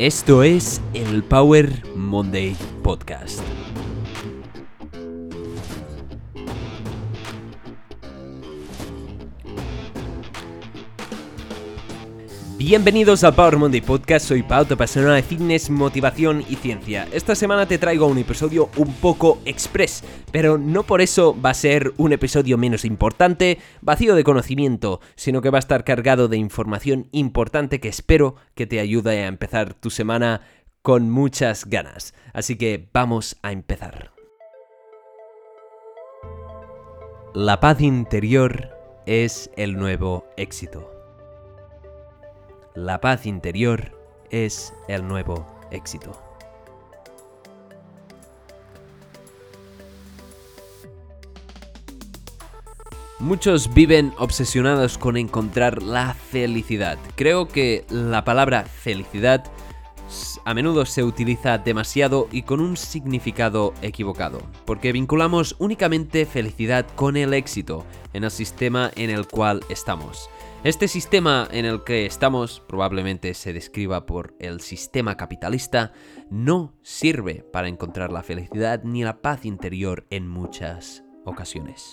Esto 0.00 0.42
es 0.42 0.80
el 0.94 1.22
Power 1.22 1.68
Monday 1.94 2.56
Podcast. 2.82 3.42
Bienvenidos 12.60 13.24
al 13.24 13.34
Power 13.34 13.56
Monday 13.56 13.80
Podcast, 13.80 14.28
soy 14.28 14.42
Pau, 14.42 14.66
tu 14.66 14.74
apasionado 14.74 15.14
de 15.14 15.22
fitness, 15.22 15.70
motivación 15.70 16.44
y 16.46 16.56
ciencia. 16.56 17.08
Esta 17.10 17.34
semana 17.34 17.64
te 17.64 17.78
traigo 17.78 18.06
un 18.06 18.18
episodio 18.18 18.68
un 18.76 18.92
poco 18.96 19.40
express, 19.46 20.04
pero 20.30 20.58
no 20.58 20.82
por 20.82 21.00
eso 21.00 21.34
va 21.40 21.48
a 21.48 21.54
ser 21.54 21.94
un 21.96 22.12
episodio 22.12 22.58
menos 22.58 22.84
importante, 22.84 23.56
vacío 23.80 24.14
de 24.14 24.24
conocimiento, 24.24 25.00
sino 25.16 25.40
que 25.40 25.48
va 25.48 25.56
a 25.56 25.60
estar 25.60 25.84
cargado 25.84 26.28
de 26.28 26.36
información 26.36 27.08
importante 27.12 27.80
que 27.80 27.88
espero 27.88 28.36
que 28.54 28.66
te 28.66 28.78
ayude 28.78 29.22
a 29.22 29.26
empezar 29.26 29.72
tu 29.72 29.88
semana 29.88 30.42
con 30.82 31.08
muchas 31.08 31.64
ganas. 31.64 32.12
Así 32.34 32.56
que 32.56 32.90
vamos 32.92 33.38
a 33.40 33.52
empezar. 33.52 34.12
La 37.32 37.58
paz 37.58 37.80
interior 37.80 38.68
es 39.06 39.50
el 39.56 39.78
nuevo 39.78 40.26
éxito. 40.36 40.99
La 42.74 43.00
paz 43.00 43.26
interior 43.26 43.90
es 44.30 44.72
el 44.86 45.08
nuevo 45.08 45.44
éxito. 45.72 46.12
Muchos 53.18 53.74
viven 53.74 54.14
obsesionados 54.18 54.98
con 54.98 55.16
encontrar 55.16 55.82
la 55.82 56.14
felicidad. 56.14 56.96
Creo 57.16 57.48
que 57.48 57.84
la 57.90 58.24
palabra 58.24 58.62
felicidad 58.64 59.44
a 60.44 60.54
menudo 60.54 60.86
se 60.86 61.02
utiliza 61.02 61.58
demasiado 61.58 62.28
y 62.30 62.42
con 62.42 62.60
un 62.60 62.76
significado 62.76 63.74
equivocado, 63.82 64.40
porque 64.64 64.92
vinculamos 64.92 65.56
únicamente 65.58 66.24
felicidad 66.24 66.86
con 66.94 67.16
el 67.16 67.34
éxito 67.34 67.84
en 68.12 68.24
el 68.24 68.30
sistema 68.30 68.90
en 68.94 69.10
el 69.10 69.26
cual 69.26 69.60
estamos. 69.68 70.30
Este 70.62 70.88
sistema 70.88 71.48
en 71.52 71.64
el 71.64 71.84
que 71.84 72.04
estamos, 72.04 72.62
probablemente 72.68 73.32
se 73.32 73.54
describa 73.54 74.04
por 74.04 74.34
el 74.38 74.60
sistema 74.60 75.16
capitalista, 75.16 75.92
no 76.28 76.74
sirve 76.82 77.42
para 77.50 77.68
encontrar 77.68 78.12
la 78.12 78.22
felicidad 78.22 78.84
ni 78.84 79.02
la 79.02 79.22
paz 79.22 79.46
interior 79.46 80.06
en 80.10 80.28
muchas 80.28 81.02
ocasiones. 81.24 81.92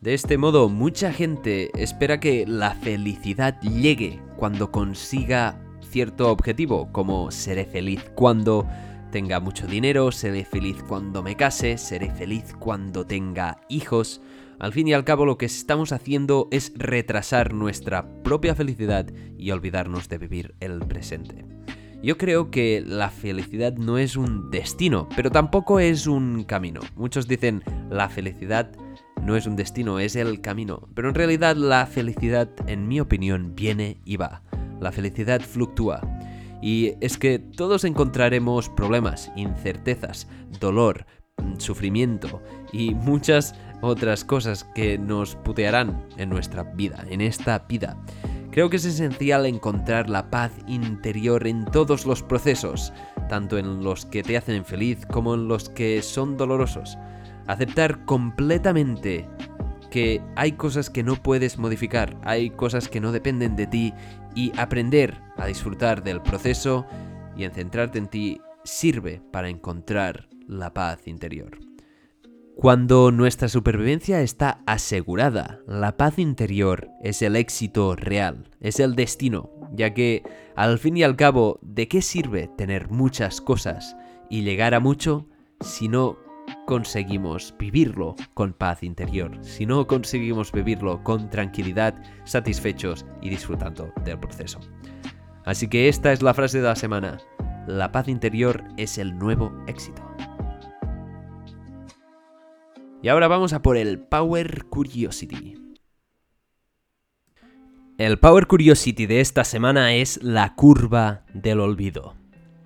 De 0.00 0.14
este 0.14 0.36
modo, 0.36 0.68
mucha 0.68 1.12
gente 1.12 1.70
espera 1.80 2.18
que 2.18 2.46
la 2.48 2.74
felicidad 2.74 3.60
llegue 3.60 4.20
cuando 4.36 4.72
consiga 4.72 5.60
cierto 5.80 6.32
objetivo, 6.32 6.90
como 6.90 7.30
seré 7.30 7.66
feliz 7.66 8.02
cuando 8.16 8.66
tenga 9.14 9.38
mucho 9.38 9.68
dinero, 9.68 10.10
seré 10.10 10.44
feliz 10.44 10.82
cuando 10.88 11.22
me 11.22 11.36
case, 11.36 11.78
seré 11.78 12.10
feliz 12.10 12.52
cuando 12.58 13.06
tenga 13.06 13.60
hijos. 13.68 14.20
Al 14.58 14.72
fin 14.72 14.88
y 14.88 14.92
al 14.92 15.04
cabo 15.04 15.24
lo 15.24 15.38
que 15.38 15.46
estamos 15.46 15.92
haciendo 15.92 16.48
es 16.50 16.72
retrasar 16.74 17.54
nuestra 17.54 18.12
propia 18.24 18.56
felicidad 18.56 19.06
y 19.38 19.52
olvidarnos 19.52 20.08
de 20.08 20.18
vivir 20.18 20.56
el 20.58 20.80
presente. 20.80 21.46
Yo 22.02 22.18
creo 22.18 22.50
que 22.50 22.82
la 22.84 23.08
felicidad 23.08 23.74
no 23.76 23.98
es 23.98 24.16
un 24.16 24.50
destino, 24.50 25.08
pero 25.14 25.30
tampoco 25.30 25.78
es 25.78 26.08
un 26.08 26.42
camino. 26.42 26.80
Muchos 26.96 27.28
dicen 27.28 27.62
la 27.90 28.08
felicidad 28.08 28.72
no 29.22 29.36
es 29.36 29.46
un 29.46 29.54
destino, 29.54 30.00
es 30.00 30.16
el 30.16 30.40
camino. 30.40 30.88
Pero 30.96 31.08
en 31.08 31.14
realidad 31.14 31.54
la 31.54 31.86
felicidad, 31.86 32.50
en 32.66 32.88
mi 32.88 32.98
opinión, 32.98 33.54
viene 33.54 34.00
y 34.04 34.16
va. 34.16 34.42
La 34.80 34.90
felicidad 34.90 35.40
fluctúa. 35.40 36.00
Y 36.64 36.94
es 37.02 37.18
que 37.18 37.38
todos 37.38 37.84
encontraremos 37.84 38.70
problemas, 38.70 39.30
incertezas, 39.36 40.26
dolor, 40.60 41.04
sufrimiento 41.58 42.40
y 42.72 42.94
muchas 42.94 43.54
otras 43.82 44.24
cosas 44.24 44.64
que 44.74 44.96
nos 44.96 45.36
putearán 45.36 46.06
en 46.16 46.30
nuestra 46.30 46.62
vida, 46.62 47.04
en 47.10 47.20
esta 47.20 47.58
vida. 47.58 48.02
Creo 48.50 48.70
que 48.70 48.78
es 48.78 48.86
esencial 48.86 49.44
encontrar 49.44 50.08
la 50.08 50.30
paz 50.30 50.52
interior 50.66 51.46
en 51.46 51.66
todos 51.66 52.06
los 52.06 52.22
procesos, 52.22 52.94
tanto 53.28 53.58
en 53.58 53.84
los 53.84 54.06
que 54.06 54.22
te 54.22 54.38
hacen 54.38 54.64
feliz 54.64 55.04
como 55.04 55.34
en 55.34 55.48
los 55.48 55.68
que 55.68 56.00
son 56.00 56.38
dolorosos. 56.38 56.96
Aceptar 57.46 58.06
completamente 58.06 59.28
que 59.94 60.20
hay 60.34 60.50
cosas 60.50 60.90
que 60.90 61.04
no 61.04 61.14
puedes 61.14 61.56
modificar, 61.56 62.16
hay 62.24 62.50
cosas 62.50 62.88
que 62.88 63.00
no 63.00 63.12
dependen 63.12 63.54
de 63.54 63.68
ti 63.68 63.94
y 64.34 64.50
aprender 64.58 65.20
a 65.36 65.46
disfrutar 65.46 66.02
del 66.02 66.20
proceso 66.20 66.84
y 67.36 67.44
en 67.44 67.52
centrarte 67.52 67.98
en 67.98 68.08
ti 68.08 68.40
sirve 68.64 69.22
para 69.30 69.48
encontrar 69.48 70.28
la 70.48 70.74
paz 70.74 71.06
interior. 71.06 71.60
Cuando 72.56 73.12
nuestra 73.12 73.48
supervivencia 73.48 74.20
está 74.20 74.62
asegurada, 74.66 75.60
la 75.68 75.96
paz 75.96 76.18
interior 76.18 76.88
es 77.04 77.22
el 77.22 77.36
éxito 77.36 77.94
real, 77.94 78.50
es 78.58 78.80
el 78.80 78.96
destino, 78.96 79.48
ya 79.76 79.94
que 79.94 80.24
al 80.56 80.80
fin 80.80 80.96
y 80.96 81.04
al 81.04 81.14
cabo, 81.14 81.60
¿de 81.62 81.86
qué 81.86 82.02
sirve 82.02 82.50
tener 82.58 82.90
muchas 82.90 83.40
cosas 83.40 83.96
y 84.28 84.42
llegar 84.42 84.74
a 84.74 84.80
mucho 84.80 85.28
si 85.60 85.86
no 85.86 86.18
conseguimos 86.66 87.54
vivirlo 87.58 88.16
con 88.34 88.52
paz 88.52 88.82
interior, 88.82 89.38
si 89.42 89.66
no 89.66 89.86
conseguimos 89.86 90.52
vivirlo 90.52 91.02
con 91.02 91.30
tranquilidad, 91.30 91.94
satisfechos 92.24 93.04
y 93.20 93.30
disfrutando 93.30 93.92
del 94.04 94.18
proceso. 94.18 94.60
Así 95.44 95.68
que 95.68 95.88
esta 95.88 96.12
es 96.12 96.22
la 96.22 96.34
frase 96.34 96.58
de 96.58 96.64
la 96.64 96.76
semana. 96.76 97.18
La 97.66 97.92
paz 97.92 98.08
interior 98.08 98.64
es 98.76 98.98
el 98.98 99.18
nuevo 99.18 99.52
éxito. 99.66 100.02
Y 103.02 103.08
ahora 103.08 103.28
vamos 103.28 103.52
a 103.52 103.60
por 103.60 103.76
el 103.76 103.98
Power 103.98 104.64
Curiosity. 104.70 105.54
El 107.98 108.18
Power 108.18 108.46
Curiosity 108.46 109.06
de 109.06 109.20
esta 109.20 109.44
semana 109.44 109.94
es 109.94 110.22
la 110.22 110.54
curva 110.54 111.24
del 111.34 111.60
olvido. 111.60 112.16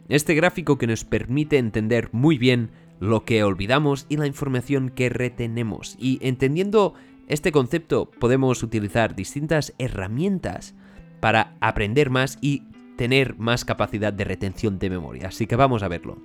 Este 0.08 0.34
gráfico 0.34 0.78
que 0.78 0.86
nos 0.86 1.04
permite 1.04 1.58
entender 1.58 2.08
muy 2.12 2.38
bien 2.38 2.70
lo 3.00 3.24
que 3.24 3.42
olvidamos 3.42 4.06
y 4.08 4.16
la 4.16 4.26
información 4.26 4.90
que 4.90 5.08
retenemos. 5.08 5.96
Y 5.98 6.18
entendiendo 6.22 6.94
este 7.26 7.52
concepto 7.52 8.10
podemos 8.18 8.62
utilizar 8.62 9.14
distintas 9.14 9.74
herramientas 9.78 10.74
para 11.20 11.56
aprender 11.60 12.10
más 12.10 12.38
y 12.40 12.62
tener 12.96 13.38
más 13.38 13.64
capacidad 13.64 14.12
de 14.12 14.24
retención 14.24 14.78
de 14.78 14.90
memoria. 14.90 15.28
Así 15.28 15.46
que 15.46 15.56
vamos 15.56 15.82
a 15.82 15.88
verlo. 15.88 16.18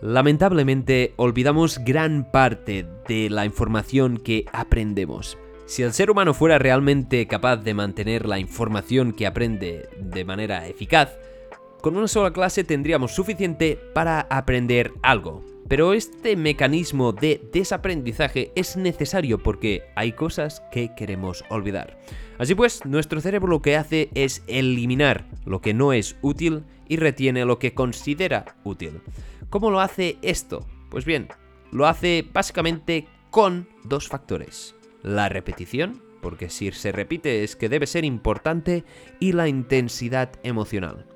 Lamentablemente 0.00 1.12
olvidamos 1.16 1.78
gran 1.84 2.30
parte 2.30 2.86
de 3.06 3.28
la 3.28 3.44
información 3.44 4.16
que 4.16 4.46
aprendemos. 4.52 5.36
Si 5.66 5.82
el 5.82 5.92
ser 5.92 6.10
humano 6.10 6.32
fuera 6.32 6.58
realmente 6.58 7.26
capaz 7.26 7.58
de 7.58 7.74
mantener 7.74 8.26
la 8.26 8.38
información 8.38 9.12
que 9.12 9.26
aprende 9.26 9.88
de 10.00 10.24
manera 10.24 10.66
eficaz, 10.66 11.16
con 11.80 11.96
una 11.96 12.08
sola 12.08 12.32
clase 12.32 12.64
tendríamos 12.64 13.14
suficiente 13.14 13.78
para 13.94 14.20
aprender 14.30 14.92
algo. 15.02 15.44
Pero 15.68 15.92
este 15.94 16.36
mecanismo 16.36 17.12
de 17.12 17.48
desaprendizaje 17.52 18.50
es 18.56 18.76
necesario 18.76 19.38
porque 19.38 19.84
hay 19.94 20.12
cosas 20.12 20.62
que 20.72 20.94
queremos 20.96 21.44
olvidar. 21.48 21.98
Así 22.38 22.54
pues, 22.54 22.84
nuestro 22.84 23.20
cerebro 23.20 23.48
lo 23.48 23.62
que 23.62 23.76
hace 23.76 24.10
es 24.14 24.42
eliminar 24.46 25.26
lo 25.44 25.60
que 25.60 25.74
no 25.74 25.92
es 25.92 26.16
útil 26.22 26.64
y 26.88 26.96
retiene 26.96 27.44
lo 27.44 27.58
que 27.58 27.74
considera 27.74 28.56
útil. 28.64 29.00
¿Cómo 29.48 29.70
lo 29.70 29.80
hace 29.80 30.18
esto? 30.22 30.66
Pues 30.90 31.04
bien, 31.04 31.28
lo 31.70 31.86
hace 31.86 32.26
básicamente 32.32 33.06
con 33.30 33.68
dos 33.84 34.08
factores. 34.08 34.74
La 35.02 35.28
repetición, 35.28 36.02
porque 36.20 36.50
si 36.50 36.72
se 36.72 36.92
repite 36.92 37.44
es 37.44 37.56
que 37.56 37.68
debe 37.68 37.86
ser 37.86 38.04
importante, 38.04 38.84
y 39.20 39.32
la 39.32 39.46
intensidad 39.46 40.32
emocional. 40.42 41.06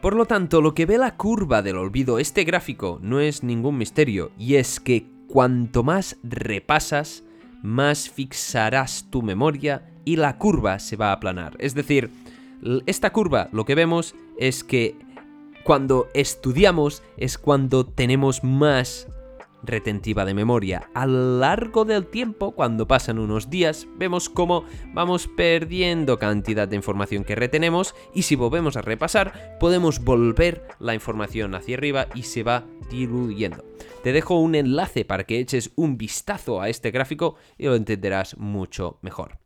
Por 0.00 0.14
lo 0.14 0.26
tanto, 0.26 0.60
lo 0.60 0.74
que 0.74 0.86
ve 0.86 0.96
la 0.96 1.16
curva 1.16 1.60
del 1.60 1.76
olvido, 1.76 2.20
este 2.20 2.44
gráfico, 2.44 3.00
no 3.02 3.18
es 3.18 3.42
ningún 3.42 3.78
misterio, 3.78 4.30
y 4.38 4.54
es 4.54 4.78
que 4.78 5.06
cuanto 5.26 5.82
más 5.82 6.16
repasas, 6.22 7.24
más 7.62 8.08
fixarás 8.08 9.08
tu 9.10 9.22
memoria 9.22 9.90
y 10.04 10.16
la 10.16 10.38
curva 10.38 10.78
se 10.78 10.96
va 10.96 11.08
a 11.08 11.12
aplanar. 11.14 11.56
Es 11.58 11.74
decir, 11.74 12.10
esta 12.86 13.10
curva 13.10 13.48
lo 13.52 13.64
que 13.64 13.74
vemos 13.74 14.14
es 14.38 14.62
que 14.62 14.96
cuando 15.64 16.08
estudiamos 16.14 17.02
es 17.16 17.36
cuando 17.36 17.84
tenemos 17.84 18.44
más 18.44 19.08
retentiva 19.62 20.24
de 20.24 20.34
memoria. 20.34 20.90
A 20.94 21.06
lo 21.06 21.38
largo 21.38 21.84
del 21.84 22.06
tiempo, 22.06 22.52
cuando 22.52 22.86
pasan 22.86 23.18
unos 23.18 23.50
días, 23.50 23.86
vemos 23.96 24.28
cómo 24.28 24.64
vamos 24.92 25.28
perdiendo 25.28 26.18
cantidad 26.18 26.68
de 26.68 26.76
información 26.76 27.24
que 27.24 27.34
retenemos 27.34 27.94
y 28.14 28.22
si 28.22 28.36
volvemos 28.36 28.76
a 28.76 28.82
repasar, 28.82 29.58
podemos 29.58 30.04
volver 30.04 30.66
la 30.78 30.94
información 30.94 31.54
hacia 31.54 31.76
arriba 31.76 32.06
y 32.14 32.22
se 32.22 32.42
va 32.42 32.64
diluyendo. 32.90 33.64
Te 34.02 34.12
dejo 34.12 34.38
un 34.38 34.54
enlace 34.54 35.04
para 35.04 35.24
que 35.24 35.38
eches 35.38 35.72
un 35.76 35.98
vistazo 35.98 36.60
a 36.60 36.68
este 36.68 36.90
gráfico 36.90 37.36
y 37.56 37.66
lo 37.66 37.74
entenderás 37.74 38.38
mucho 38.38 38.98
mejor. 39.02 39.38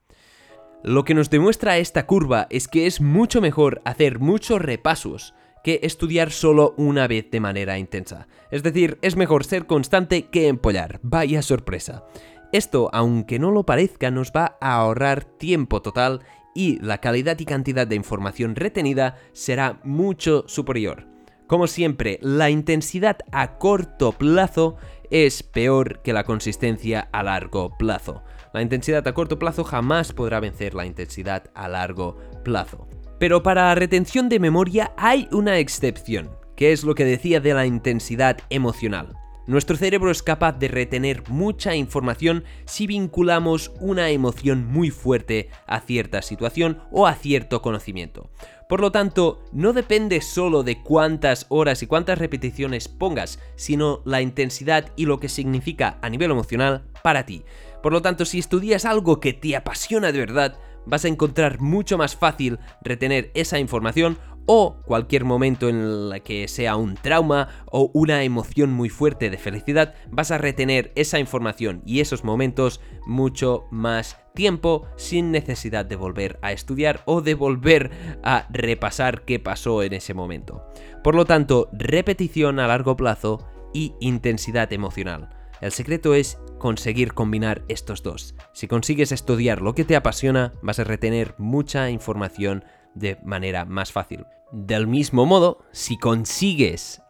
Lo 0.85 1.05
que 1.05 1.14
nos 1.14 1.31
demuestra 1.31 1.79
esta 1.79 2.06
curva 2.06 2.49
es 2.50 2.67
que 2.67 2.87
es 2.87 3.00
mucho 3.00 3.41
mejor 3.41 3.81
hacer 3.85 4.19
muchos 4.19 4.61
repasos 4.61 5.32
que 5.64 5.81
estudiar 5.82 6.31
solo 6.31 6.75
una 6.76 7.06
vez 7.06 7.31
de 7.31 7.41
manera 7.41 7.79
intensa. 7.79 8.26
Es 8.50 8.62
decir, 8.62 8.99
es 9.03 9.17
mejor 9.17 9.44
ser 9.44 9.67
constante 9.67 10.26
que 10.26 10.49
empollar. 10.49 11.00
Vaya 11.03 11.43
sorpresa. 11.43 12.05
Esto, 12.53 12.91
aunque 12.93 13.38
no 13.38 13.50
lo 13.50 13.64
parezca, 13.64 14.11
nos 14.11 14.31
va 14.31 14.59
a 14.61 14.75
ahorrar 14.75 15.25
tiempo 15.25 15.81
total 15.81 16.20
y 16.55 16.79
la 16.81 16.99
calidad 16.99 17.38
y 17.38 17.47
cantidad 17.47 17.87
de 17.87 17.97
información 17.97 18.56
retenida 18.56 19.17
será 19.32 19.81
mucho 19.85 20.44
superior. 20.47 21.06
Como 21.47 21.67
siempre, 21.67 22.19
la 22.23 22.50
intensidad 22.50 23.19
a 23.31 23.59
corto 23.59 24.12
plazo 24.12 24.76
es 25.11 25.43
peor 25.43 26.00
que 26.03 26.12
la 26.12 26.25
consistencia 26.25 27.09
a 27.12 27.23
largo 27.23 27.76
plazo. 27.76 28.23
La 28.55 28.62
intensidad 28.62 29.06
a 29.06 29.14
corto 29.14 29.38
plazo 29.38 29.64
jamás 29.64 30.12
podrá 30.12 30.41
vencer 30.41 30.75
la 30.75 30.87
intensidad 30.87 31.50
a 31.55 31.69
largo 31.69 32.17
plazo. 32.43 32.87
Pero 33.22 33.44
para 33.44 33.72
retención 33.76 34.28
de 34.28 34.40
memoria 34.40 34.90
hay 34.96 35.28
una 35.30 35.58
excepción, 35.58 36.32
que 36.56 36.72
es 36.72 36.82
lo 36.82 36.96
que 36.96 37.04
decía 37.04 37.38
de 37.38 37.54
la 37.54 37.66
intensidad 37.66 38.38
emocional. 38.50 39.16
Nuestro 39.46 39.76
cerebro 39.76 40.10
es 40.10 40.24
capaz 40.24 40.58
de 40.58 40.66
retener 40.66 41.22
mucha 41.28 41.76
información 41.76 42.42
si 42.64 42.88
vinculamos 42.88 43.70
una 43.78 44.10
emoción 44.10 44.66
muy 44.66 44.90
fuerte 44.90 45.50
a 45.69 45.78
cierta 45.78 46.20
situación 46.20 46.82
o 46.90 47.06
a 47.06 47.14
cierto 47.14 47.62
conocimiento. 47.62 48.28
Por 48.69 48.80
lo 48.80 48.90
tanto, 48.90 49.44
no 49.52 49.72
depende 49.72 50.20
solo 50.20 50.64
de 50.64 50.82
cuántas 50.82 51.46
horas 51.48 51.80
y 51.84 51.86
cuántas 51.86 52.18
repeticiones 52.18 52.88
pongas, 52.88 53.38
sino 53.54 54.02
la 54.04 54.20
intensidad 54.20 54.90
y 54.96 55.06
lo 55.06 55.20
que 55.20 55.28
significa 55.28 55.96
a 56.02 56.10
nivel 56.10 56.32
emocional 56.32 56.90
para 57.04 57.25
ti. 57.25 57.44
Por 57.84 57.92
lo 57.92 58.02
tanto, 58.02 58.25
si 58.25 58.40
estudias 58.40 58.84
algo 58.84 59.20
que 59.20 59.32
te 59.32 59.54
apasiona 59.54 60.10
de 60.10 60.18
verdad, 60.18 60.58
vas 60.87 61.05
a 61.05 61.08
encontrar 61.08 61.61
mucho 61.61 61.99
más 61.99 62.17
fácil 62.17 62.58
retener 62.82 63.31
esa 63.34 63.58
información 63.58 64.19
o 64.46 64.76
cualquier 64.84 65.25
momento 65.25 65.69
en 65.69 65.76
el 65.76 66.23
que 66.23 66.49
sea 66.49 66.76
un 66.76 66.94
trauma 66.94 67.49
o 67.67 67.90
una 67.94 68.23
emoción 68.25 68.73
muy 68.73 68.88
fuerte 68.88 69.31
de 69.31 69.38
felicidad, 69.38 69.94
vas 70.11 70.31
a 70.31 70.38
retener 70.38 70.93
esa 70.94 71.19
información 71.19 71.82
y 71.87 72.00
esos 72.00 72.25
momentos 72.25 72.81
mucho 73.06 73.67
más 73.70 74.19
tiempo 74.34 74.87
sin 74.96 75.31
necesidad 75.31 75.84
de 75.84 75.96
volver 75.96 76.38
a 76.43 76.52
estudiar 76.52 77.02
o 77.06 77.20
de 77.20 77.35
volver 77.35 77.90
a 78.23 78.46
repasar 78.50 79.25
qué 79.25 79.38
pasó 79.38 79.82
en 79.82 79.93
ese 79.93 80.14
momento. 80.14 80.64
Por 81.05 81.14
lo 81.14 81.25
tanto, 81.25 81.69
repetición 81.73 82.58
a 82.58 82.67
largo 82.67 82.96
plazo 82.96 83.46
y 83.73 83.94
intensidad 84.00 84.73
emocional. 84.73 85.31
El 85.61 85.70
secreto 85.70 86.14
es 86.14 86.38
conseguir 86.62 87.12
combinar 87.12 87.64
estos 87.67 88.05
dos. 88.05 88.37
Si 88.53 88.69
consigues 88.69 89.11
estudiar 89.11 89.61
lo 89.61 89.75
que 89.75 89.85
te 89.85 89.97
apasiona, 89.97 90.53
vas 90.62 90.79
a 90.79 90.85
retener 90.85 91.35
mucha 91.37 91.91
información 91.91 92.64
de 92.94 93.19
manera 93.25 93.64
más 93.64 93.91
fácil. 93.91 94.26
Del 94.53 94.87
mismo 94.87 95.26
modo, 95.26 95.64
si 95.73 95.99
consigues 95.99 97.03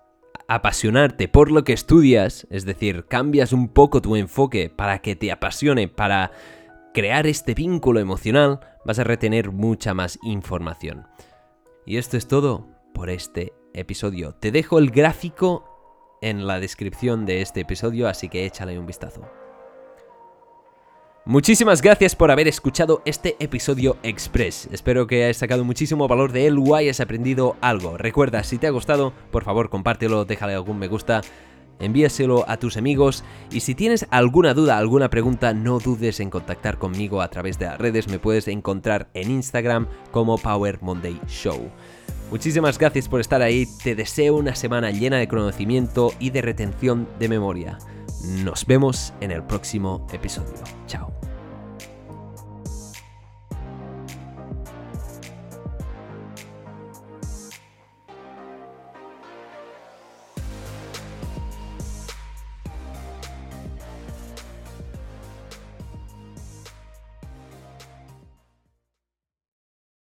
apasionarte 0.49 1.29
por 1.29 1.51
lo 1.51 1.65
que 1.65 1.75
estudias, 1.75 2.47
es 2.49 2.65
decir, 2.65 3.05
cambias 3.09 3.53
un 3.53 3.69
poco 3.69 4.01
tu 4.01 4.17
enfoque 4.17 4.71
para 4.71 5.01
que 5.01 5.17
te 5.17 5.31
apasione, 5.31 5.87
para 5.87 6.33
crear 6.95 7.27
este 7.27 7.53
vínculo 7.53 8.01
emocional, 8.01 8.61
vas 8.87 9.01
a 9.01 9.05
retener 9.05 9.53
mucha 9.53 9.93
más 9.93 10.19
información. 10.23 11.07
Y 11.85 11.99
esto 11.99 12.17
es 12.17 12.27
todo 12.27 12.69
por 12.95 13.11
este 13.11 13.53
episodio. 13.75 14.35
Te 14.35 14.51
dejo 14.51 14.79
el 14.79 14.91
gráfico 14.91 16.17
en 16.23 16.47
la 16.47 16.59
descripción 16.59 17.27
de 17.27 17.43
este 17.43 17.61
episodio, 17.61 18.09
así 18.09 18.31
que 18.31 18.47
échale 18.47 18.79
un 18.79 18.87
vistazo. 18.87 19.42
Muchísimas 21.25 21.83
gracias 21.83 22.17
por 22.17 22.33
haber 22.33 22.49
escuchado 22.49 23.01
este 23.05 23.37
episodio 23.39 23.97
express. 24.03 24.69
Espero 24.73 25.07
que 25.07 25.23
hayas 25.23 25.37
sacado 25.37 25.63
muchísimo 25.63 26.09
valor 26.09 26.33
de 26.33 26.49
él 26.49 26.59
o 26.59 26.75
hayas 26.75 26.99
aprendido 26.99 27.55
algo. 27.61 27.97
Recuerda, 27.97 28.43
si 28.43 28.59
te 28.59 28.67
ha 28.67 28.71
gustado, 28.71 29.13
por 29.31 29.45
favor 29.45 29.71
compártelo, 29.71 30.25
déjale 30.25 30.55
algún 30.55 30.81
me 30.81 30.89
gusta, 30.89 31.21
envíaselo 31.79 32.45
a 32.49 32.57
tus 32.57 32.77
amigos 32.77 33.23
y 33.53 33.61
si 33.61 33.77
tienes 33.77 34.05
alguna 34.11 34.53
duda, 34.53 34.79
alguna 34.79 35.11
pregunta, 35.11 35.55
no 35.55 35.79
dudes 35.79 36.19
en 36.19 36.29
contactar 36.29 36.79
conmigo 36.79 37.23
a 37.23 37.31
través 37.31 37.57
de 37.57 37.67
las 37.67 37.79
redes. 37.79 38.09
Me 38.09 38.19
puedes 38.19 38.49
encontrar 38.49 39.09
en 39.15 39.31
Instagram 39.31 39.87
como 40.11 40.39
Power 40.39 40.83
Monday 40.83 41.21
Show. 41.29 41.71
Muchísimas 42.33 42.79
gracias 42.79 43.09
por 43.09 43.21
estar 43.21 43.43
ahí, 43.43 43.69
te 43.85 43.95
deseo 43.95 44.35
una 44.35 44.57
semana 44.57 44.91
llena 44.91 45.19
de 45.19 45.29
conocimiento 45.29 46.13
y 46.19 46.31
de 46.31 46.43
retención 46.43 47.07
de 47.21 47.29
memoria. 47.29 47.79
Nos 48.25 48.67
vemos 48.67 49.13
en 49.21 49.31
el 49.33 49.43
próximo 49.43 50.07
episodio. 50.13 50.55
Chao. 50.87 51.22